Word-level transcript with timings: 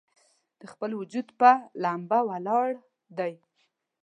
د 0.59 0.61
خپل 0.71 0.91
وجود 0.99 1.27
پۀ، 1.39 1.51
لمبه 1.83 2.19
ولاړ 2.29 2.69
دی 3.17 3.33